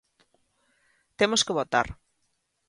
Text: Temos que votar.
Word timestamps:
Temos 1.19 1.41
que 1.45 1.57
votar. 1.59 1.87